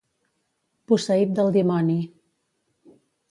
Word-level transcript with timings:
Posseït 0.91 1.35
del 1.41 1.53
dimoni. 1.59 1.99